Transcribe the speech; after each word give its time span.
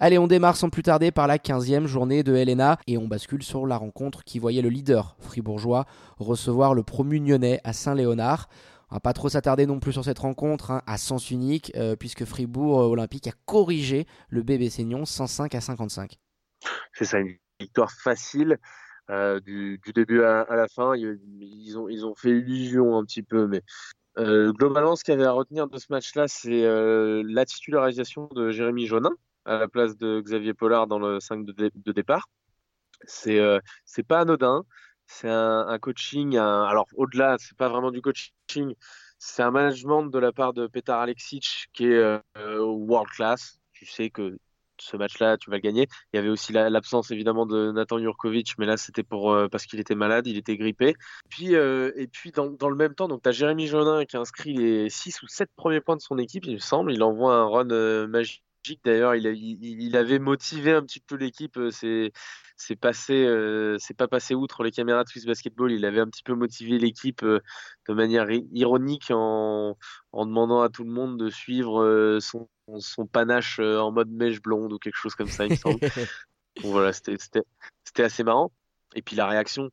Allez, 0.00 0.16
on 0.16 0.28
démarre 0.28 0.56
sans 0.56 0.70
plus 0.70 0.84
tarder 0.84 1.10
par 1.10 1.26
la 1.26 1.38
15e 1.38 1.86
journée 1.86 2.22
de 2.22 2.32
Helena 2.32 2.78
et 2.86 2.96
on 2.96 3.08
bascule 3.08 3.42
sur 3.42 3.66
la 3.66 3.76
rencontre 3.76 4.22
qui 4.22 4.38
voyait 4.38 4.62
le 4.62 4.68
leader 4.68 5.16
fribourgeois 5.18 5.86
recevoir 6.18 6.72
le 6.72 6.84
promu 6.84 7.18
nyonnais 7.18 7.60
à 7.64 7.72
Saint-Léonard. 7.72 8.48
On 8.92 8.94
va 8.94 9.00
pas 9.00 9.12
trop 9.12 9.28
s'attarder 9.28 9.66
non 9.66 9.80
plus 9.80 9.92
sur 9.92 10.04
cette 10.04 10.20
rencontre 10.20 10.70
hein, 10.70 10.82
à 10.86 10.98
sens 10.98 11.32
unique, 11.32 11.72
euh, 11.74 11.96
puisque 11.96 12.24
Fribourg 12.24 12.80
euh, 12.80 12.86
Olympique 12.86 13.26
a 13.26 13.32
corrigé 13.44 14.06
le 14.30 14.44
bébé 14.44 14.70
Seignon 14.70 15.04
105 15.04 15.56
à 15.56 15.60
55. 15.60 16.16
C'est 16.92 17.04
ça, 17.04 17.18
une 17.18 17.34
victoire 17.58 17.90
facile 17.90 18.58
euh, 19.10 19.40
du, 19.40 19.80
début 19.92 20.22
à, 20.22 20.46
la 20.48 20.68
fin. 20.68 20.94
Ils, 20.94 21.76
ont, 21.76 21.88
ils 21.88 22.06
ont 22.06 22.14
fait 22.14 22.30
illusion 22.30 22.96
un 22.96 23.04
petit 23.04 23.24
peu, 23.24 23.48
mais 23.48 23.62
globalement, 24.16 24.94
ce 24.94 25.02
qu'il 25.02 25.14
y 25.14 25.16
avait 25.16 25.26
à 25.26 25.32
retenir 25.32 25.66
de 25.66 25.76
ce 25.76 25.86
match-là, 25.90 26.28
c'est 26.28 26.62
la 26.62 27.44
titularisation 27.44 28.28
de 28.32 28.50
Jérémy 28.50 28.86
Jonin 28.86 29.10
à 29.48 29.58
la 29.58 29.68
place 29.68 29.96
de 29.96 30.20
Xavier 30.20 30.54
Pollard 30.54 30.86
dans 30.86 30.98
le 30.98 31.20
5 31.20 31.44
de, 31.44 31.92
départ. 31.92 32.28
C'est 33.04 33.40
c'est 33.84 34.02
pas 34.02 34.20
anodin 34.20 34.64
c'est 35.08 35.28
un, 35.28 35.78
coaching. 35.78 36.36
alors 36.36 36.86
au-delà, 36.94 37.36
c'est 37.38 37.56
pas 37.56 37.68
vraiment 37.68 37.90
du 37.90 38.02
coaching, 38.02 38.74
c'est 39.18 39.42
un 39.42 39.50
management 39.50 40.04
de 40.04 40.18
la 40.18 40.32
part 40.32 40.52
de 40.52 40.66
Petar 40.66 41.00
Alexic 41.00 41.68
qui 41.72 41.86
est 41.86 41.98
euh, 41.98 42.20
world 42.60 43.08
class. 43.10 43.58
Tu 43.72 43.86
sais 43.86 44.10
que 44.10 44.38
ce 44.80 44.96
match-là, 44.96 45.36
tu 45.38 45.50
vas 45.50 45.56
le 45.56 45.62
gagner. 45.62 45.88
Il 46.12 46.16
y 46.16 46.18
avait 46.20 46.28
aussi 46.28 46.52
l'absence 46.52 47.10
évidemment 47.10 47.46
de 47.46 47.72
Nathan 47.72 47.98
Jurkovic, 47.98 48.54
mais 48.58 48.66
là 48.66 48.76
c'était 48.76 49.02
pour 49.02 49.32
euh, 49.32 49.48
parce 49.48 49.66
qu'il 49.66 49.80
était 49.80 49.96
malade, 49.96 50.26
il 50.28 50.36
était 50.36 50.56
grippé. 50.56 50.94
Puis 51.30 51.56
euh, 51.56 51.90
et 51.96 52.06
puis 52.06 52.30
dans, 52.30 52.46
dans, 52.50 52.68
le 52.68 52.76
même 52.76 52.94
temps, 52.94 53.08
donc 53.08 53.22
tu 53.22 53.28
as 53.28 53.32
Jérémy 53.32 53.66
Jonin 53.66 54.04
qui 54.04 54.16
inscrit 54.16 54.54
les 54.54 54.88
6 54.90 55.22
ou 55.22 55.26
7 55.26 55.50
premiers 55.56 55.80
points 55.80 55.96
de 55.96 56.00
son 56.00 56.18
équipe, 56.18 56.44
il 56.46 56.54
me 56.54 56.58
semble. 56.58 56.92
Il 56.92 57.02
envoie 57.02 57.34
un 57.34 57.46
run 57.46 58.06
magique 58.06 58.44
D'ailleurs, 58.84 59.14
il, 59.14 59.26
il, 59.26 59.96
avait 59.96 60.18
motivé 60.18 60.72
un 60.72 60.82
petit 60.82 61.00
peu 61.00 61.16
l'équipe. 61.16 61.58
C'est 61.70 62.12
c'est 62.58 62.76
passé, 62.76 63.24
euh, 63.24 63.76
c'est 63.78 63.96
pas 63.96 64.08
passé 64.08 64.34
outre 64.34 64.64
les 64.64 64.72
caméras 64.72 65.04
de 65.04 65.08
Swiss 65.08 65.24
Basketball. 65.24 65.72
Il 65.72 65.84
avait 65.84 66.00
un 66.00 66.08
petit 66.08 66.24
peu 66.24 66.34
motivé 66.34 66.78
l'équipe 66.78 67.22
euh, 67.22 67.40
de 67.88 67.94
manière 67.94 68.28
ironique 68.52 69.10
en, 69.10 69.78
en, 70.12 70.26
demandant 70.26 70.60
à 70.60 70.68
tout 70.68 70.82
le 70.82 70.90
monde 70.90 71.16
de 71.18 71.30
suivre 71.30 71.82
euh, 71.82 72.18
son, 72.20 72.48
son, 72.80 73.06
panache 73.06 73.60
en 73.60 73.92
mode 73.92 74.10
mèche 74.10 74.42
blonde 74.42 74.72
ou 74.72 74.78
quelque 74.78 74.96
chose 74.96 75.14
comme 75.14 75.28
ça, 75.28 75.46
il 75.46 75.52
me 75.52 75.56
semble. 75.56 75.78
voilà, 76.64 76.92
c'était 76.92 77.44
assez 77.98 78.24
marrant. 78.24 78.50
Et 78.94 79.02
puis 79.02 79.14
la 79.14 79.28
réaction 79.28 79.70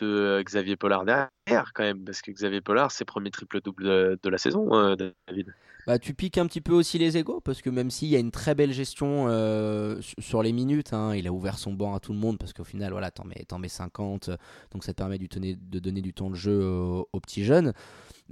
de 0.00 0.40
Xavier 0.44 0.76
Pollard 0.76 1.04
derrière, 1.04 1.72
quand 1.74 1.82
même, 1.82 2.04
parce 2.04 2.22
que 2.22 2.30
Xavier 2.30 2.60
Pollard, 2.60 2.92
c'est 2.92 3.04
premier 3.04 3.32
triple-double 3.32 3.82
de, 3.82 4.18
de, 4.22 4.30
la 4.30 4.38
saison, 4.38 4.94
David. 4.94 5.52
Bah, 5.88 5.98
tu 5.98 6.12
piques 6.12 6.36
un 6.36 6.46
petit 6.46 6.60
peu 6.60 6.74
aussi 6.74 6.98
les 6.98 7.16
égaux 7.16 7.40
parce 7.40 7.62
que 7.62 7.70
même 7.70 7.90
s'il 7.90 8.08
y 8.08 8.16
a 8.16 8.18
une 8.18 8.30
très 8.30 8.54
belle 8.54 8.72
gestion 8.74 9.24
euh, 9.28 9.98
sur 10.18 10.42
les 10.42 10.52
minutes, 10.52 10.92
hein, 10.92 11.14
il 11.14 11.26
a 11.26 11.32
ouvert 11.32 11.58
son 11.58 11.72
banc 11.72 11.94
à 11.94 11.98
tout 11.98 12.12
le 12.12 12.18
monde 12.18 12.36
parce 12.36 12.52
qu'au 12.52 12.62
final, 12.62 12.92
voilà, 12.92 13.10
t'en 13.10 13.24
mets, 13.24 13.46
mets 13.58 13.68
50, 13.68 14.28
donc 14.70 14.84
ça 14.84 14.92
te 14.92 14.98
permet 14.98 15.16
de, 15.16 15.78
donner 15.78 16.02
du 16.02 16.12
temps 16.12 16.28
de 16.28 16.34
jeu 16.34 16.62
aux, 16.62 17.20
petits 17.20 17.42
jeunes. 17.42 17.72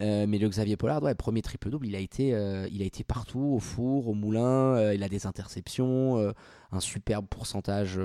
Euh, 0.03 0.27
mais 0.29 0.37
le 0.37 0.51
Xavier 0.51 0.77
Pollard, 0.77 1.01
premier 1.17 1.41
triple-double, 1.41 1.87
il, 1.87 1.97
a 1.97 1.99
été, 1.99 2.34
euh, 2.34 2.69
il 2.71 2.83
a 2.83 2.84
été 2.84 3.05
partout, 3.05 3.55
au 3.57 3.59
four, 3.59 4.09
au 4.09 4.12
moulin, 4.12 4.93
il 4.93 5.03
a 5.03 5.09
des 5.09 5.27
interceptions, 5.27 6.34
un 6.73 6.81
superbe 6.81 7.25
pourcentage 7.25 7.99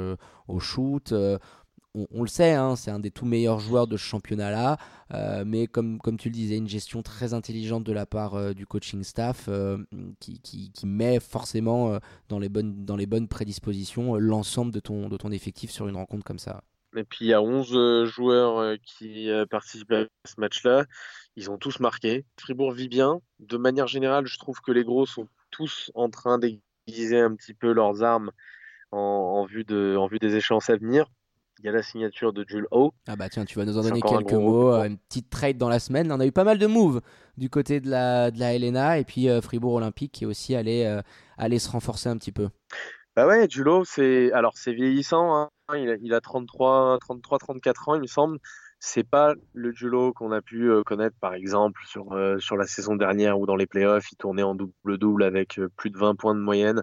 au 0.48 0.60
shoot 0.60 1.14
on, 1.94 2.22
le 2.22 2.28
sait, 2.28 2.54
hein, 2.54 2.76
c'est 2.76 2.92
un 2.92 3.00
des 3.00 3.12
tout 3.12 3.26
meilleurs 3.26 3.60
joueurs 3.60 3.88
de 3.88 3.98
ce 3.98 4.04
championnat-là, 4.04 4.78
euh, 5.14 5.44
mais 5.46 5.68
comme, 5.68 6.00
tu 6.18 6.30
le 6.30 6.34
disais, 6.34 6.58
une 6.58 6.68
gestion 6.68 7.02
très 7.02 7.34
intelligente 7.34 7.84
de 7.84 7.92
la 7.92 8.06
part 8.06 8.36
euh, 8.36 8.54
du 8.54 8.66
coaching 8.66 9.04
staff 9.04 9.48
euh, 9.50 9.78
qui, 10.20 10.72
met 10.86 11.20
forcément 11.20 12.00
dans, 12.30 12.40
les 12.40 12.50
bonnes, 12.50 13.28
prédispositions 13.28 14.16
l'ensemble 14.16 14.72
de 14.72 14.80
ton, 14.80 15.32
effectif 15.32 15.72
sur 15.72 15.88
une 15.88 15.96
rencontre 15.96 16.24
comme 16.24 16.40
ça. 16.40 16.64
Et 16.96 17.06
puis 17.06 17.26
il 17.26 17.28
y 17.30 17.34
a 17.34 17.42
11 17.42 18.06
joueurs 18.06 18.78
qui 18.84 19.30
participent 19.50 19.94
à 19.94 20.06
ce 20.26 20.40
match-là, 20.40 20.86
ils 21.38 21.50
ont 21.50 21.58
tous 21.58 21.80
marqué. 21.80 22.26
Fribourg 22.38 22.74
vit 22.74 22.90
bien. 22.90 23.22
De 23.40 23.58
manière 23.58 23.88
générale, 23.88 24.26
je 24.26 24.38
trouve 24.38 24.60
que 24.60 24.72
les 24.74 24.84
gros 24.84 25.06
sont 25.06 25.28
tous 25.52 25.90
en 25.96 26.10
train 26.10 26.38
d'aiguiser 26.38 27.20
un 27.20 27.34
petit 27.36 27.54
peu 27.54 27.72
leurs 27.72 28.04
armes 28.04 28.32
en 28.92 29.46
vue 29.46 29.64
des 29.64 30.36
échéances 30.36 30.70
à 30.70 30.76
venir 30.76 31.06
il 31.62 31.68
y 31.68 31.70
a 31.70 31.72
la 31.72 31.84
signature 31.84 32.34
de 32.34 32.44
Jules 32.48 32.68
O. 32.72 32.92
Ah 33.08 33.16
bah 33.16 33.30
tiens, 33.30 33.46
tu 33.46 33.60
vas 33.60 33.66
nous 33.66 33.78
en 33.78 33.84
donner 33.84 34.02
quelques 34.02 34.34
mots. 34.34 34.74
Une 34.74 34.98
petite 34.98 35.30
trade 35.30 35.58
dans 35.58 35.70
la 35.70 35.80
semaine. 35.80 36.12
On 36.12 36.20
a 36.20 36.26
eu 36.26 36.32
pas 36.32 36.44
mal 36.44 36.58
de 36.58 36.66
moves 36.66 37.02
du 37.38 37.50
côté 37.50 37.80
de 37.80 37.90
la, 37.90 38.32
de 38.32 38.40
la 38.40 38.54
Helena 38.54 38.98
et 38.98 39.04
puis 39.04 39.30
euh, 39.30 39.42
Fribourg 39.42 39.74
Olympique 39.74 40.12
qui 40.12 40.24
est 40.24 40.28
aussi 40.28 40.56
allé, 40.56 40.86
euh, 40.86 41.60
se 41.60 41.70
renforcer 41.70 42.10
un 42.10 42.18
petit 42.18 42.32
peu. 42.32 42.50
Bah 43.16 43.28
ouais, 43.28 43.48
Jules 43.50 43.84
c'est 43.86 44.32
alors 44.32 44.54
c'est 44.56 44.74
vieillissant. 44.74 45.36
Hein. 45.36 45.50
Il, 45.76 46.14
a, 46.14 46.20
33, 46.20 46.98
33, 47.00 47.40
34 47.40 47.90
ans, 47.90 47.96
il 47.96 48.02
me 48.02 48.08
semble. 48.08 48.40
C'est 48.80 49.08
pas 49.08 49.36
le 49.54 49.72
Julo 49.72 50.12
qu'on 50.12 50.32
a 50.32 50.42
pu 50.42 50.70
euh, 50.70 50.82
connaître 50.82 51.16
par 51.22 51.36
exemple 51.36 51.80
sur, 51.86 52.18
sur 52.40 52.58
la 52.58 52.66
saison 52.66 52.96
dernière 52.96 53.40
ou 53.40 53.46
dans 53.46 53.56
les 53.56 53.68
playoffs. 53.68 54.12
Il 54.12 54.16
tournait 54.16 54.42
en 54.42 54.56
double-double 54.56 55.24
avec 55.24 55.60
plus 55.78 55.92
de 55.92 55.98
20 56.00 56.16
points 56.16 56.34
de 56.34 56.40
moyenne 56.40 56.82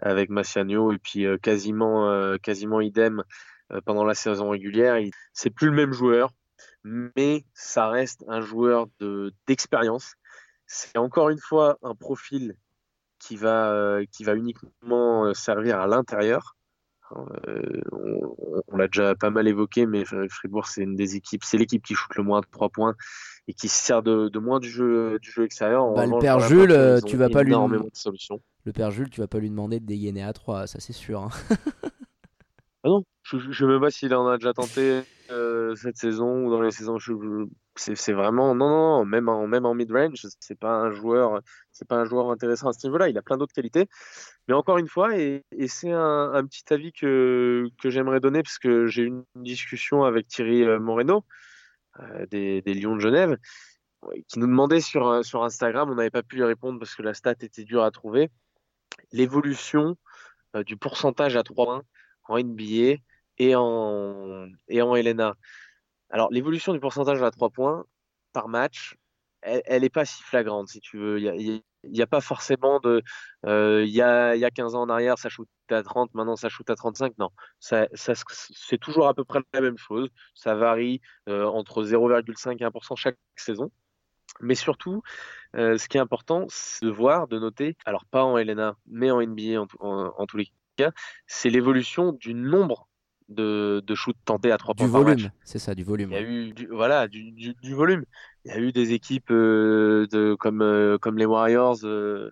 avec 0.00 0.30
Massiano 0.30 0.92
et 0.92 0.98
puis 0.98 1.26
quasiment, 1.42 2.36
quasiment 2.38 2.80
idem 2.80 3.20
euh, 3.20 3.22
pendant 3.84 4.04
la 4.04 4.14
saison 4.14 4.50
régulière. 4.50 4.96
C'est 5.32 5.50
plus 5.50 5.68
le 5.68 5.74
même 5.74 5.92
joueur, 5.92 6.32
mais 6.84 7.44
ça 7.54 7.88
reste 7.88 8.24
un 8.28 8.40
joueur 8.40 8.86
d'expérience. 9.46 10.14
c'est 10.66 10.98
encore 10.98 11.30
une 11.30 11.38
fois 11.38 11.78
un 11.82 11.94
profil 11.94 12.54
qui 13.18 13.36
va, 13.36 13.72
euh, 13.72 14.04
qui 14.10 14.24
va 14.24 14.34
uniquement 14.34 15.26
euh, 15.26 15.34
servir 15.34 15.78
à 15.78 15.86
l'intérieur. 15.86 16.56
on, 17.10 18.76
l'a 18.76 18.86
déjà 18.86 19.14
pas 19.14 19.30
mal 19.30 19.46
évoqué, 19.46 19.84
mais 19.84 20.04
Fribourg, 20.04 20.66
c'est 20.66 20.82
une 20.82 20.96
des 20.96 21.16
équipes, 21.16 21.44
c'est 21.44 21.58
l'équipe 21.58 21.84
qui 21.84 21.94
shoot 21.94 22.14
le 22.16 22.22
moins 22.22 22.40
de 22.40 22.46
3 22.50 22.70
points 22.70 22.94
et 23.48 23.52
qui 23.52 23.68
se 23.68 23.84
sert 23.84 24.02
de, 24.02 24.38
moins 24.38 24.60
du 24.60 24.70
jeu, 24.70 25.18
du 25.20 25.30
jeu 25.30 25.44
extérieur. 25.44 25.92
Bah, 25.92 26.06
le 26.06 26.18
père 26.18 26.40
Jules, 26.40 27.00
tu 27.04 27.16
vas 27.16 27.28
pas 27.28 27.42
lui 27.42 27.52
Le 27.52 28.72
père 28.72 28.90
Jules, 28.90 29.10
tu 29.10 29.20
vas 29.20 29.26
pas 29.26 29.38
lui 29.38 29.50
demander 29.50 29.80
de 29.80 29.86
dégainer 29.86 30.22
à 30.22 30.32
3, 30.32 30.66
ça 30.66 30.80
c'est 30.80 30.92
sûr. 30.92 31.22
Hein. 31.22 31.30
ah 32.84 32.88
non, 32.88 33.04
je 33.38 33.64
ne 33.64 33.74
sais 33.74 33.80
pas 33.80 33.90
s'il 33.90 34.14
en 34.14 34.26
a 34.26 34.36
déjà 34.38 34.52
tenté 34.52 35.02
euh, 35.30 35.74
cette 35.76 35.96
saison 35.96 36.44
ou 36.44 36.50
dans 36.50 36.60
les 36.60 36.70
saisons. 36.70 36.98
C'est 37.76 38.12
vraiment 38.12 38.54
non, 38.54 38.68
non, 38.68 39.04
même 39.04 39.28
en 39.28 39.46
même 39.46 39.66
en 39.66 39.74
mid 39.74 39.90
range, 39.92 40.26
c'est 40.40 40.58
pas 40.58 40.72
un 40.72 40.90
joueur, 40.90 41.40
c'est 41.72 41.86
pas 41.86 41.96
un 41.96 42.04
joueur 42.04 42.30
intéressant 42.30 42.68
à 42.68 42.72
ce 42.72 42.86
niveau-là. 42.86 43.08
Il 43.08 43.16
a 43.16 43.22
plein 43.22 43.36
d'autres 43.36 43.54
qualités, 43.54 43.88
mais 44.48 44.54
encore 44.54 44.78
une 44.78 44.88
fois, 44.88 45.16
et, 45.16 45.44
c'est 45.68 45.92
un, 45.92 46.44
petit 46.46 46.72
avis 46.72 46.92
que 46.92 47.68
que 47.80 47.90
j'aimerais 47.90 48.20
donner 48.20 48.42
parce 48.42 48.58
que 48.58 48.86
j'ai 48.86 49.02
eu 49.02 49.06
une 49.06 49.24
discussion 49.36 50.04
avec 50.04 50.26
Thierry 50.26 50.64
euh, 50.64 50.80
Moreno 50.80 51.24
euh, 52.00 52.26
des, 52.26 52.62
des 52.62 52.74
Lions 52.74 52.96
de 52.96 53.00
Genève 53.00 53.36
qui 54.28 54.38
nous 54.38 54.46
demandait 54.46 54.80
sur 54.80 55.24
sur 55.24 55.44
Instagram, 55.44 55.90
on 55.90 55.94
n'avait 55.94 56.10
pas 56.10 56.22
pu 56.22 56.36
lui 56.36 56.44
répondre 56.44 56.78
parce 56.78 56.94
que 56.94 57.02
la 57.02 57.14
stat 57.14 57.32
était 57.42 57.64
dure 57.64 57.84
à 57.84 57.90
trouver, 57.90 58.30
l'évolution 59.12 59.96
du 60.66 60.76
pourcentage 60.76 61.36
à 61.36 61.42
3 61.44 61.64
points 61.66 61.82
en 62.24 62.38
NBA 62.38 62.96
et 63.40 63.56
en, 63.56 64.48
et 64.68 64.82
en 64.82 64.94
Helena. 64.94 65.34
Alors, 66.10 66.30
l'évolution 66.30 66.74
du 66.74 66.80
pourcentage 66.80 67.22
à 67.22 67.30
3 67.30 67.48
points 67.50 67.86
par 68.34 68.48
match, 68.48 68.96
elle 69.40 69.80
n'est 69.80 69.88
pas 69.88 70.04
si 70.04 70.22
flagrante, 70.22 70.68
si 70.68 70.80
tu 70.80 70.98
veux. 70.98 71.18
Il 71.18 71.62
n'y 71.84 72.02
a, 72.02 72.06
pas 72.06 72.20
forcément 72.20 72.78
de. 72.80 73.02
Euh, 73.46 73.82
il, 73.86 73.94
y 73.94 74.02
a, 74.02 74.36
y 74.36 74.44
a 74.44 74.50
15 74.50 74.74
ans 74.74 74.82
en 74.82 74.90
arrière, 74.90 75.18
ça 75.18 75.30
shoot 75.30 75.48
à 75.70 75.82
30, 75.82 76.12
maintenant 76.12 76.36
ça 76.36 76.50
shoot 76.50 76.68
à 76.68 76.74
35. 76.74 77.14
Non, 77.16 77.30
ça, 77.60 77.88
c'est 77.94 78.78
toujours 78.78 79.08
à 79.08 79.14
peu 79.14 79.24
près 79.24 79.40
la 79.54 79.62
même 79.62 79.78
chose. 79.78 80.10
Ça 80.34 80.54
varie 80.54 81.00
euh, 81.30 81.46
entre 81.46 81.82
0,5 81.82 82.58
et 82.60 82.66
1% 82.66 82.96
chaque 82.96 83.16
saison. 83.36 83.70
Mais 84.40 84.54
surtout, 84.54 85.02
euh, 85.56 85.78
ce 85.78 85.88
qui 85.88 85.96
est 85.96 86.00
important, 86.00 86.44
c'est 86.50 86.84
de 86.84 86.90
voir, 86.90 87.26
de 87.26 87.38
noter, 87.38 87.76
alors 87.86 88.04
pas 88.04 88.24
en 88.24 88.36
Helena, 88.36 88.76
mais 88.86 89.10
en 89.10 89.22
NBA 89.22 89.62
en, 89.62 89.66
en 89.80 90.26
tous 90.26 90.36
les 90.36 90.52
cas, 90.76 90.92
c'est 91.26 91.48
l'évolution 91.48 92.12
du 92.12 92.34
nombre 92.34 92.89
de, 93.30 93.82
de 93.86 93.94
shoot 93.94 94.16
tentés 94.24 94.52
à 94.52 94.58
3 94.58 94.74
points. 94.74 94.86
Du 94.86 94.92
volume, 94.92 95.30
c'est 95.44 95.58
ça, 95.58 95.74
du 95.74 95.84
volume. 95.84 96.10
Il 96.10 96.14
y 96.14 96.18
a 96.18 96.22
eu 96.22 96.52
du, 96.52 96.66
voilà, 96.66 97.08
du, 97.08 97.32
du, 97.32 97.74
volume. 97.74 98.04
Il 98.44 98.52
y 98.52 98.54
a 98.54 98.58
eu 98.58 98.72
des 98.72 98.92
équipes 98.92 99.30
euh, 99.30 100.06
de, 100.08 100.34
comme, 100.34 100.62
euh, 100.62 100.98
comme 100.98 101.16
les 101.16 101.26
Warriors 101.26 101.78
euh, 101.84 102.30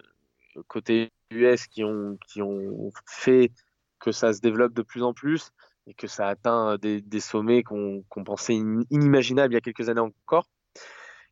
côté 0.66 1.10
US 1.30 1.66
qui 1.66 1.84
ont, 1.84 2.18
qui 2.26 2.42
ont 2.42 2.90
fait 3.06 3.52
que 4.00 4.12
ça 4.12 4.32
se 4.32 4.40
développe 4.40 4.74
de 4.74 4.82
plus 4.82 5.02
en 5.02 5.14
plus 5.14 5.50
et 5.86 5.94
que 5.94 6.06
ça 6.06 6.28
atteint 6.28 6.76
des, 6.76 7.00
des 7.00 7.20
sommets 7.20 7.62
qu'on 7.62 8.04
pensait 8.24 8.54
inimaginables 8.90 9.52
il 9.52 9.56
y 9.56 9.58
a 9.58 9.62
quelques 9.62 9.88
années 9.88 10.00
encore. 10.00 10.46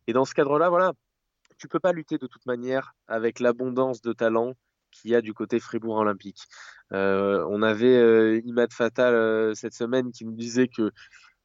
Et 0.07 0.13
dans 0.13 0.25
ce 0.25 0.33
cadre-là, 0.33 0.69
voilà, 0.69 0.93
tu 1.57 1.67
peux 1.67 1.79
pas 1.79 1.91
lutter 1.91 2.17
de 2.17 2.27
toute 2.27 2.45
manière 2.45 2.95
avec 3.07 3.39
l'abondance 3.39 4.01
de 4.01 4.13
talent 4.13 4.53
qu'il 4.91 5.11
y 5.11 5.15
a 5.15 5.21
du 5.21 5.33
côté 5.33 5.59
Fribourg 5.59 5.97
Olympique. 5.97 6.43
Euh, 6.93 7.45
on 7.49 7.61
avait 7.61 7.97
euh, 7.97 8.41
Imad 8.45 8.71
Fatal 8.71 9.13
euh, 9.13 9.53
cette 9.53 9.73
semaine 9.73 10.11
qui 10.11 10.25
nous 10.25 10.35
disait 10.35 10.67
que 10.67 10.91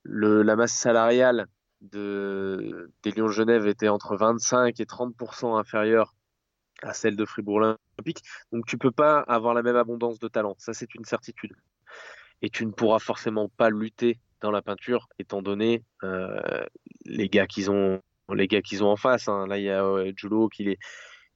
la 0.04 0.56
masse 0.56 0.72
salariale 0.72 1.46
de, 1.80 2.90
des 3.02 3.10
Lions 3.12 3.26
de 3.26 3.32
Genève 3.32 3.66
était 3.66 3.88
entre 3.88 4.16
25 4.16 4.78
et 4.80 4.86
30 4.86 5.14
inférieure 5.56 6.14
à 6.82 6.92
celle 6.92 7.16
de 7.16 7.24
Fribourg 7.24 7.56
Olympique. 7.56 8.22
Donc 8.52 8.66
tu 8.66 8.78
peux 8.78 8.90
pas 8.90 9.20
avoir 9.20 9.54
la 9.54 9.62
même 9.62 9.76
abondance 9.76 10.18
de 10.18 10.28
talent, 10.28 10.54
ça 10.58 10.74
c'est 10.74 10.94
une 10.94 11.04
certitude. 11.04 11.52
Et 12.40 12.50
tu 12.50 12.66
ne 12.66 12.72
pourras 12.72 12.98
forcément 12.98 13.48
pas 13.48 13.70
lutter 13.70 14.18
dans 14.40 14.50
la 14.50 14.62
peinture, 14.62 15.08
étant 15.20 15.42
donné 15.42 15.84
les 17.04 17.28
gars 17.28 17.46
qu'ils 17.46 17.70
ont, 17.70 18.00
les 18.34 18.48
gars 18.48 18.62
qu'ils 18.62 18.82
ont 18.84 18.88
en 18.88 18.96
face. 18.96 19.28
Hein. 19.28 19.46
Là, 19.46 19.58
il 19.58 19.64
y 19.64 19.70
a 19.70 19.84
euh, 19.84 20.12
Julo 20.16 20.48
qui 20.48 20.64
les, 20.64 20.78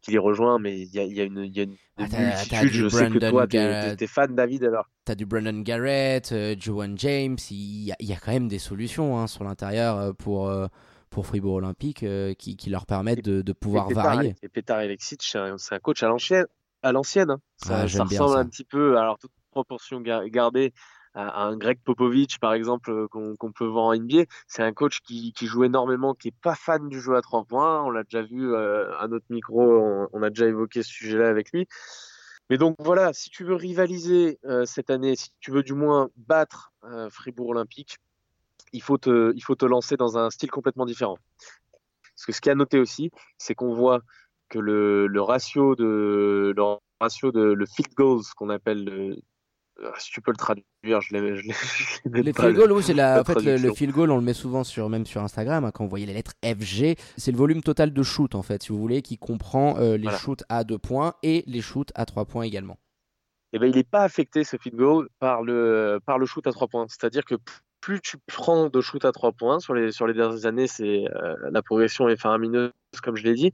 qui 0.02 0.12
les 0.12 0.18
rejoint, 0.18 0.58
mais 0.58 0.80
il 0.80 0.94
y 0.94 1.00
a, 1.00 1.04
y 1.04 1.20
a, 1.20 1.24
une, 1.24 1.44
y 1.44 1.60
a 1.60 1.62
une 1.64 1.76
ah, 1.98 2.02
multitude. 2.02 2.72
Je 2.72 2.88
sais 2.88 3.08
que 3.08 3.18
toi, 3.30 3.46
tu 3.46 3.56
es, 3.56 4.06
fan, 4.06 4.34
David, 4.34 4.64
alors. 4.64 4.88
Tu 5.04 5.12
as 5.12 5.14
du 5.14 5.26
Brandon 5.26 5.60
Garrett, 5.60 6.30
euh, 6.32 6.54
Joan 6.58 6.96
James. 6.96 7.38
Il 7.50 7.84
y, 7.84 7.92
a, 7.92 7.96
y, 8.00 8.12
a, 8.12 8.16
quand 8.16 8.32
même 8.32 8.48
des 8.48 8.58
solutions 8.58 9.18
hein, 9.18 9.26
sur 9.26 9.44
l'intérieur 9.44 9.96
euh, 9.98 10.12
pour, 10.12 10.48
euh, 10.48 10.66
pour 11.10 11.26
Fribourg 11.26 11.54
Olympique 11.54 12.02
euh, 12.02 12.34
qui, 12.34 12.56
qui, 12.56 12.70
leur 12.70 12.86
permettent 12.86 13.24
de, 13.24 13.42
de 13.42 13.52
pouvoir 13.52 13.90
et 13.90 13.94
varier. 13.94 14.34
Et 14.42 14.48
Petar 14.48 14.78
Alexic, 14.78 15.22
c'est 15.22 15.38
un, 15.38 15.56
un, 15.70 15.78
coach 15.78 16.02
à 16.02 16.08
l'ancienne. 16.08 16.46
À 16.82 16.92
l'ancienne, 16.92 17.30
hein. 17.30 17.40
ça, 17.56 17.80
ah, 17.80 17.88
ça 17.88 18.04
ressemble 18.04 18.32
ça. 18.32 18.38
un 18.38 18.46
petit 18.46 18.64
peu, 18.64 18.98
alors 18.98 19.18
toute 19.18 19.32
proportion 19.50 20.00
gardée, 20.00 20.72
un 21.16 21.56
Greg 21.56 21.78
Popovich, 21.82 22.38
par 22.38 22.52
exemple, 22.52 22.90
euh, 22.90 23.08
qu'on 23.08 23.52
peut 23.52 23.66
voir 23.66 23.86
en 23.86 23.94
NBA. 23.94 24.24
C'est 24.46 24.62
un 24.62 24.72
coach 24.72 25.00
qui, 25.00 25.32
joue 25.42 25.64
énormément, 25.64 26.14
qui 26.14 26.28
est 26.28 26.40
pas 26.42 26.54
fan 26.54 26.88
du 26.88 27.00
jeu 27.00 27.16
à 27.16 27.22
trois 27.22 27.44
points. 27.44 27.82
On 27.82 27.90
l'a 27.90 28.04
déjà 28.04 28.22
vu 28.22 28.52
euh, 28.52 28.96
à 28.98 29.08
notre 29.08 29.26
micro, 29.30 30.08
on, 30.12 30.22
a 30.22 30.30
déjà 30.30 30.46
évoqué 30.46 30.82
ce 30.82 30.90
sujet-là 30.90 31.28
avec 31.28 31.52
lui. 31.52 31.66
Mais 32.50 32.58
donc 32.58 32.76
voilà, 32.78 33.12
si 33.12 33.30
tu 33.30 33.44
veux 33.44 33.54
rivaliser 33.54 34.38
euh, 34.44 34.64
cette 34.66 34.90
année, 34.90 35.16
si 35.16 35.30
tu 35.40 35.50
veux 35.50 35.62
du 35.62 35.74
moins 35.74 36.10
battre 36.16 36.72
Fribourg 37.10 37.48
Olympique, 37.48 37.96
il 38.72 38.82
faut, 38.82 38.98
te, 38.98 39.32
il 39.34 39.42
faut 39.42 39.56
te 39.56 39.66
lancer 39.66 39.96
dans 39.96 40.18
un 40.18 40.30
style 40.30 40.50
complètement 40.50 40.86
différent. 40.86 41.18
Parce 42.14 42.26
que 42.26 42.32
ce 42.32 42.40
qui 42.40 42.50
a 42.50 42.54
noté 42.54 42.78
aussi, 42.78 43.10
c'est 43.38 43.54
qu'on 43.54 43.74
voit 43.74 44.02
que 44.48 44.58
le, 44.58 45.20
ratio 45.20 45.74
de 45.74 46.54
le 46.56 46.62
ratio 47.00 47.32
de 47.32 47.40
le 47.40 47.66
field 47.66 47.92
goals 47.94 48.22
qu'on 48.36 48.48
appelle 48.48 48.84
le, 48.84 49.16
si 49.98 50.10
tu 50.10 50.20
peux 50.20 50.30
le 50.30 50.36
traduire, 50.36 51.00
je 51.00 51.14
l'ai. 51.14 51.42
Les 52.04 52.32
field 52.32 52.54
goals, 52.54 52.72
oui, 52.72 52.82
c'est 52.82 52.94
la, 52.94 53.20
en 53.20 53.24
fait, 53.24 53.42
le, 53.42 53.56
le, 53.56 53.72
field 53.72 53.92
goal, 53.92 54.10
on 54.10 54.16
le 54.16 54.22
met 54.22 54.34
souvent 54.34 54.64
sur, 54.64 54.88
même 54.88 55.06
sur 55.06 55.22
Instagram, 55.22 55.64
hein, 55.64 55.70
quand 55.72 55.84
vous 55.84 55.90
voyez 55.90 56.06
les 56.06 56.14
lettres 56.14 56.32
FG, 56.44 56.96
c'est 57.16 57.32
le 57.32 57.36
volume 57.36 57.62
total 57.62 57.92
de 57.92 58.02
shoot, 58.02 58.34
en 58.34 58.42
fait, 58.42 58.62
si 58.62 58.70
vous 58.70 58.78
voulez, 58.78 59.02
qui 59.02 59.18
comprend 59.18 59.76
euh, 59.78 59.96
les 59.96 60.04
voilà. 60.04 60.18
shoots 60.18 60.44
à 60.48 60.64
2 60.64 60.78
points 60.78 61.14
et 61.22 61.44
les 61.46 61.60
shoots 61.60 61.92
à 61.94 62.06
3 62.06 62.24
points 62.24 62.42
également. 62.42 62.78
Et 63.52 63.56
eh 63.56 63.58
ben, 63.58 63.70
il 63.70 63.76
n'est 63.76 63.84
pas 63.84 64.02
affecté, 64.02 64.44
ce 64.44 64.56
field 64.56 64.76
goal, 64.76 65.08
par 65.18 65.42
le, 65.42 66.00
par 66.04 66.18
le 66.18 66.26
shoot 66.26 66.46
à 66.46 66.52
3 66.52 66.68
points. 66.68 66.86
C'est-à-dire 66.88 67.24
que 67.24 67.36
plus 67.80 68.00
tu 68.00 68.16
prends 68.26 68.68
de 68.68 68.80
shoot 68.80 69.04
à 69.04 69.12
3 69.12 69.32
points, 69.32 69.60
sur 69.60 69.74
les, 69.74 69.92
sur 69.92 70.06
les 70.06 70.14
dernières 70.14 70.46
années, 70.46 70.66
c'est 70.66 71.04
euh, 71.14 71.34
la 71.50 71.62
progression 71.62 72.08
est 72.08 72.20
faramineuse, 72.20 72.72
comme 73.02 73.16
je 73.16 73.24
l'ai 73.24 73.34
dit, 73.34 73.52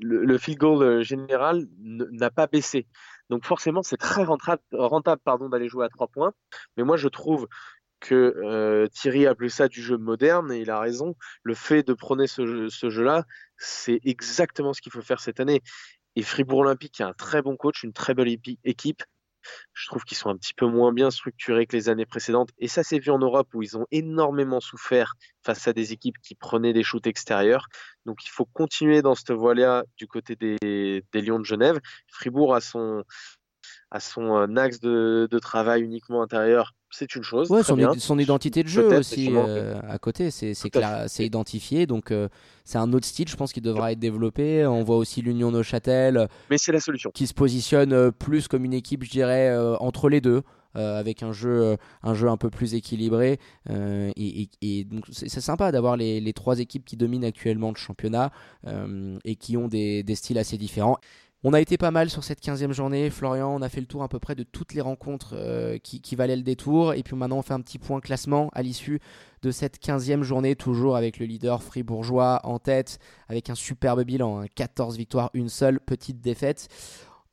le, 0.00 0.24
le 0.24 0.38
field 0.38 0.58
goal 0.58 0.82
euh, 0.82 1.02
général 1.02 1.64
n'a 1.80 2.30
pas 2.30 2.46
baissé. 2.46 2.86
Donc 3.30 3.44
forcément, 3.44 3.82
c'est 3.82 3.96
très 3.96 4.24
rentable, 4.24 4.62
rentable 4.72 5.20
pardon, 5.24 5.48
d'aller 5.48 5.68
jouer 5.68 5.84
à 5.84 5.88
trois 5.88 6.08
points. 6.08 6.32
Mais 6.76 6.84
moi, 6.84 6.96
je 6.96 7.08
trouve 7.08 7.48
que 8.00 8.14
euh, 8.44 8.86
Thierry 8.88 9.26
a 9.26 9.30
appelé 9.30 9.48
ça 9.48 9.68
du 9.68 9.82
jeu 9.82 9.96
moderne 9.96 10.52
et 10.52 10.60
il 10.60 10.70
a 10.70 10.78
raison. 10.78 11.16
Le 11.42 11.54
fait 11.54 11.82
de 11.82 11.94
prôner 11.94 12.26
ce, 12.26 12.68
ce 12.68 12.90
jeu-là, 12.90 13.24
c'est 13.56 14.00
exactement 14.04 14.72
ce 14.74 14.82
qu'il 14.82 14.92
faut 14.92 15.02
faire 15.02 15.20
cette 15.20 15.40
année. 15.40 15.62
Et 16.16 16.22
Fribourg 16.22 16.60
Olympique 16.60 17.00
a 17.00 17.08
un 17.08 17.12
très 17.12 17.42
bon 17.42 17.56
coach, 17.56 17.82
une 17.82 17.92
très 17.92 18.14
belle 18.14 18.28
équipe. 18.64 19.02
Je 19.72 19.86
trouve 19.86 20.04
qu'ils 20.04 20.16
sont 20.16 20.30
un 20.30 20.36
petit 20.36 20.54
peu 20.54 20.66
moins 20.66 20.92
bien 20.92 21.10
structurés 21.10 21.66
que 21.66 21.76
les 21.76 21.88
années 21.88 22.06
précédentes. 22.06 22.50
Et 22.58 22.68
ça 22.68 22.82
s'est 22.82 22.98
vu 22.98 23.10
en 23.10 23.18
Europe 23.18 23.48
où 23.54 23.62
ils 23.62 23.76
ont 23.76 23.86
énormément 23.90 24.60
souffert 24.60 25.14
face 25.44 25.68
à 25.68 25.72
des 25.72 25.92
équipes 25.92 26.18
qui 26.22 26.34
prenaient 26.34 26.72
des 26.72 26.82
shoots 26.82 27.06
extérieurs. 27.06 27.68
Donc 28.06 28.24
il 28.24 28.30
faut 28.30 28.46
continuer 28.46 29.02
dans 29.02 29.14
cette 29.14 29.32
voie-là 29.32 29.84
du 29.96 30.06
côté 30.06 30.36
des, 30.36 31.04
des 31.12 31.20
Lions 31.22 31.38
de 31.38 31.44
Genève. 31.44 31.80
Fribourg 32.08 32.54
a 32.54 32.60
son, 32.60 33.04
à 33.94 34.00
son 34.00 34.36
euh, 34.36 34.56
axe 34.56 34.80
de, 34.80 35.28
de, 35.30 35.38
travail 35.38 35.82
uniquement 35.82 36.20
intérieur, 36.20 36.74
c'est 36.90 37.14
une 37.14 37.22
chose. 37.22 37.48
Ouais, 37.48 37.62
son, 37.62 37.76
son, 37.96 38.18
identité 38.18 38.64
de 38.64 38.68
jeu 38.68 38.86
aussi 38.98 39.30
euh, 39.32 39.80
à 39.88 39.98
côté, 39.98 40.32
c'est 40.32 40.52
c'est 40.52 41.24
identifié. 41.24 41.86
Donc 41.86 42.10
euh, 42.10 42.28
c'est 42.64 42.78
un 42.78 42.92
autre 42.92 43.06
style, 43.06 43.28
je 43.28 43.36
pense, 43.36 43.52
qui 43.52 43.60
devra 43.60 43.92
être 43.92 44.00
développé. 44.00 44.66
On 44.66 44.82
voit 44.82 44.96
aussi 44.96 45.22
l'Union 45.22 45.52
Neuchâtel. 45.52 46.28
Mais 46.50 46.58
c'est 46.58 46.72
la 46.72 46.80
solution. 46.80 47.12
Qui 47.14 47.28
se 47.28 47.34
positionne 47.34 48.10
plus 48.10 48.48
comme 48.48 48.64
une 48.64 48.74
équipe, 48.74 49.04
je 49.04 49.10
dirais, 49.10 49.50
euh, 49.50 49.76
entre 49.76 50.08
les 50.08 50.20
deux. 50.20 50.42
Euh, 50.76 50.98
avec 50.98 51.22
un 51.22 51.30
jeu, 51.30 51.76
un 52.02 52.14
jeu 52.14 52.26
un 52.26 52.36
peu 52.36 52.50
plus 52.50 52.74
équilibré. 52.74 53.38
et, 53.70 54.48
et, 54.60 54.86
c'est 55.12 55.40
sympa 55.40 55.70
d'avoir 55.70 55.96
les, 55.96 56.20
les, 56.20 56.32
trois 56.32 56.58
équipes 56.58 56.84
qui 56.84 56.96
dominent 56.96 57.24
actuellement 57.24 57.70
le 57.70 57.76
championnat 57.76 58.32
et 59.24 59.36
qui 59.36 59.56
ont 59.56 59.68
des, 59.68 60.02
des 60.02 60.16
styles 60.16 60.36
assez 60.36 60.58
différents. 60.58 60.98
On 61.46 61.52
a 61.52 61.60
été 61.60 61.76
pas 61.76 61.90
mal 61.90 62.08
sur 62.08 62.24
cette 62.24 62.40
15e 62.40 62.72
journée, 62.72 63.10
Florian. 63.10 63.54
On 63.54 63.60
a 63.60 63.68
fait 63.68 63.82
le 63.82 63.86
tour 63.86 64.02
à 64.02 64.08
peu 64.08 64.18
près 64.18 64.34
de 64.34 64.44
toutes 64.44 64.72
les 64.72 64.80
rencontres 64.80 65.34
euh, 65.36 65.76
qui, 65.76 66.16
valaient 66.16 66.36
le 66.36 66.42
détour. 66.42 66.94
Et 66.94 67.02
puis 67.02 67.14
maintenant, 67.14 67.36
on 67.36 67.42
fait 67.42 67.52
un 67.52 67.60
petit 67.60 67.78
point 67.78 68.00
classement 68.00 68.48
à 68.54 68.62
l'issue 68.62 68.98
de 69.42 69.50
cette 69.50 69.78
15e 69.78 70.22
journée, 70.22 70.56
toujours 70.56 70.96
avec 70.96 71.18
le 71.18 71.26
leader 71.26 71.62
fribourgeois 71.62 72.40
en 72.44 72.58
tête, 72.58 72.98
avec 73.28 73.50
un 73.50 73.54
superbe 73.54 74.04
bilan 74.04 74.40
hein, 74.40 74.46
14 74.54 74.96
victoires, 74.96 75.28
une 75.34 75.50
seule 75.50 75.80
petite 75.80 76.22
défaite. 76.22 76.68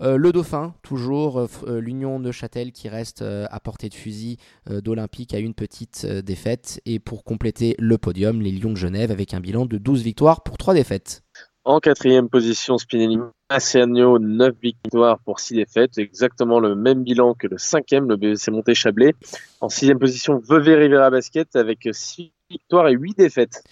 Euh, 0.02 0.18
le 0.18 0.34
Dauphin, 0.34 0.74
toujours, 0.82 1.40
euh, 1.40 1.80
l'Union 1.80 2.20
Neuchâtel 2.20 2.74
qui 2.74 2.90
reste 2.90 3.22
à 3.22 3.60
portée 3.62 3.88
de 3.88 3.94
fusil 3.94 4.36
d'Olympique 4.70 5.34
à 5.34 5.40
une 5.40 5.54
petite 5.54 6.06
défaite. 6.06 6.82
Et 6.86 7.00
pour 7.00 7.24
compléter 7.24 7.78
le 7.80 7.98
podium, 7.98 8.42
les 8.42 8.52
Lions 8.52 8.72
de 8.72 8.76
Genève 8.76 9.10
avec 9.10 9.34
un 9.34 9.40
bilan 9.40 9.66
de 9.66 9.78
12 9.78 10.04
victoires 10.04 10.44
pour 10.44 10.58
3 10.58 10.74
défaites. 10.74 11.24
En 11.64 11.80
quatrième 11.80 12.28
position, 12.28 12.80
Spinelli 12.80 13.20
Massiano, 13.52 14.18
9 14.18 14.56
victoires 14.64 15.20
pour 15.20 15.40
6 15.40 15.54
défaites, 15.54 16.00
exactement 16.00 16.60
le 16.60 16.74
même 16.74 17.04
bilan 17.04 17.36
que 17.36 17.46
le 17.46 17.60
cinquième, 17.60 18.10
le 18.10 18.18
BVC 18.18 18.50
Monté 18.50 18.74
Chablais. 18.74 19.14
En 19.60 19.70
sixième 19.70 20.00
position, 20.00 20.42
Vevey 20.44 20.74
Rivera 20.74 21.12
Basket 21.12 21.56
avec 21.56 21.88
6 21.92 22.32
victoires 22.50 22.88
et 22.88 22.94
8 22.94 23.16
défaites. 23.16 23.64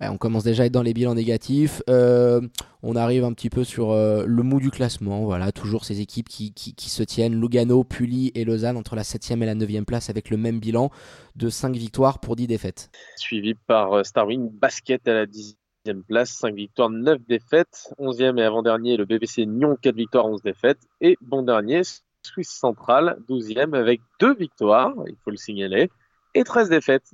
Ouais, 0.00 0.08
on 0.08 0.16
commence 0.16 0.42
déjà 0.42 0.62
à 0.62 0.66
être 0.66 0.72
dans 0.72 0.82
les 0.82 0.94
bilans 0.94 1.14
négatifs. 1.14 1.82
Euh, 1.90 2.40
on 2.82 2.96
arrive 2.96 3.24
un 3.24 3.32
petit 3.34 3.50
peu 3.50 3.62
sur 3.62 3.90
euh, 3.90 4.24
le 4.26 4.42
mou 4.42 4.58
du 4.58 4.70
classement. 4.70 5.24
Voilà, 5.24 5.52
toujours 5.52 5.84
ces 5.84 6.00
équipes 6.00 6.30
qui, 6.30 6.54
qui, 6.54 6.74
qui, 6.74 6.88
se 6.88 7.02
tiennent. 7.02 7.38
Lugano, 7.38 7.84
Pully 7.84 8.32
et 8.34 8.46
Lausanne 8.46 8.78
entre 8.78 8.96
la 8.96 9.02
7e 9.02 9.42
et 9.42 9.46
la 9.46 9.54
9e 9.54 9.84
place 9.84 10.08
avec 10.08 10.30
le 10.30 10.38
même 10.38 10.60
bilan 10.60 10.90
de 11.36 11.50
5 11.50 11.76
victoires 11.76 12.20
pour 12.20 12.36
10 12.36 12.46
défaites. 12.46 12.90
Suivi 13.16 13.54
par 13.54 13.92
euh, 13.92 14.02
Starwing 14.02 14.50
Basket 14.50 15.06
à 15.06 15.12
la 15.12 15.26
10e 15.26 15.56
place, 15.92 16.30
5 16.30 16.54
victoires, 16.54 16.90
9 16.90 17.18
défaites. 17.28 17.92
11e 17.98 18.38
et 18.38 18.42
avant-dernier, 18.42 18.96
le 18.96 19.04
BBC 19.04 19.46
Nyon, 19.46 19.76
4 19.80 19.94
victoires, 19.94 20.26
11 20.26 20.42
défaites. 20.42 20.80
Et 21.00 21.18
bon 21.20 21.42
dernier, 21.42 21.82
Suisse 22.22 22.50
Centrale, 22.50 23.18
12e 23.28 23.76
avec 23.76 24.00
2 24.20 24.34
victoires, 24.34 24.94
il 25.06 25.16
faut 25.22 25.30
le 25.30 25.36
signaler, 25.36 25.90
et 26.34 26.44
13 26.44 26.70
défaites. 26.70 27.12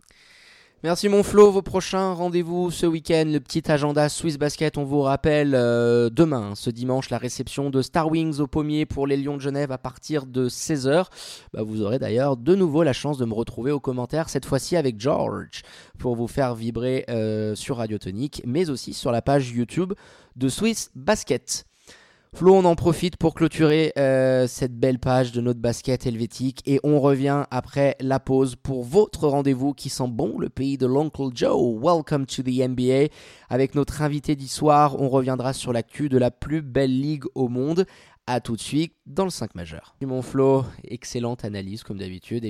Merci 0.83 1.11
mon 1.11 1.23
Flo, 1.23 1.51
vos 1.51 1.61
prochains 1.61 2.15
rendez-vous 2.15 2.71
ce 2.71 2.87
week-end, 2.87 3.25
le 3.27 3.39
petit 3.39 3.71
agenda 3.71 4.09
Swiss 4.09 4.39
Basket, 4.39 4.79
on 4.79 4.85
vous 4.85 5.03
rappelle 5.03 5.55
euh, 5.55 6.09
demain, 6.09 6.55
ce 6.55 6.71
dimanche, 6.71 7.11
la 7.11 7.19
réception 7.19 7.69
de 7.69 7.83
Star 7.83 8.11
Wings 8.11 8.41
au 8.41 8.47
pommier 8.47 8.87
pour 8.87 9.07
les 9.07 9.19
Lions 9.19 9.37
de 9.37 9.43
Genève 9.43 9.73
à 9.73 9.77
partir 9.77 10.25
de 10.25 10.49
16h. 10.49 11.05
Bah, 11.53 11.63
vous 11.63 11.83
aurez 11.83 11.99
d'ailleurs 11.99 12.39
de 12.39 12.55
nouveau 12.55 12.83
la 12.83 12.95
chance 12.95 13.19
de 13.19 13.27
me 13.27 13.35
retrouver 13.35 13.73
aux 13.73 13.81
commentaires, 13.81 14.31
cette 14.31 14.47
fois-ci 14.47 14.75
avec 14.75 14.99
George, 14.99 15.61
pour 15.99 16.17
vous 16.17 16.29
faire 16.29 16.55
vibrer 16.55 17.05
euh, 17.11 17.55
sur 17.55 17.77
Radio 17.77 17.99
Tonique, 17.99 18.41
mais 18.47 18.71
aussi 18.71 18.95
sur 18.95 19.13
la 19.13 19.21
page 19.21 19.51
YouTube 19.51 19.93
de 20.37 20.49
Swiss 20.49 20.91
Basket. 20.95 21.67
Flo, 22.33 22.55
on 22.55 22.65
en 22.65 22.77
profite 22.77 23.17
pour 23.17 23.35
clôturer 23.35 23.93
euh, 23.99 24.47
cette 24.47 24.79
belle 24.79 25.01
page 25.01 25.33
de 25.33 25.41
notre 25.41 25.59
basket 25.59 26.07
helvétique 26.07 26.63
et 26.65 26.79
on 26.85 27.01
revient 27.01 27.45
après 27.51 27.97
la 28.01 28.21
pause 28.21 28.55
pour 28.55 28.85
votre 28.85 29.27
rendez-vous 29.27 29.75
qui 29.75 29.89
sent 29.91 30.09
bon 30.09 30.39
le 30.39 30.49
pays 30.49 30.79
de 30.79 30.87
l'Uncle 30.87 31.31
Joe. 31.35 31.77
Welcome 31.83 32.27
to 32.27 32.43
the 32.43 32.67
NBA. 32.69 33.13
Avec 33.49 33.75
notre 33.75 34.01
invité 34.01 34.37
d'histoire, 34.37 35.01
on 35.01 35.09
reviendra 35.09 35.53
sur 35.53 35.73
l'actu 35.73 36.09
de 36.09 36.19
la 36.19 36.31
plus 36.31 36.63
belle 36.63 36.99
ligue 36.99 37.25
au 37.35 37.49
monde. 37.49 37.85
À 38.29 38.41
tout 38.41 38.55
de 38.55 38.61
suite 38.61 38.95
dans 39.07 39.25
le 39.25 39.31
5 39.31 39.57
majeur. 39.57 39.97
Mon 40.07 40.23
Flo, 40.23 40.65
excellente 40.85 41.45
analyse 41.45 41.83
comme 41.83 41.99
d'habitude 41.99 42.45